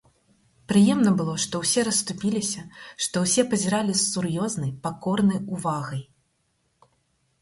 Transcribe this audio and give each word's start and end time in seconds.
Прыемна 0.69 1.11
было, 1.19 1.33
што 1.43 1.59
ўсе 1.63 1.81
расступіліся, 1.89 2.63
што 3.07 3.15
ўсе 3.25 3.41
пазіралі 3.53 3.93
з 3.99 4.03
сур'ёзнай, 4.13 4.71
пакорнай 4.89 5.39
увагай. 5.59 6.01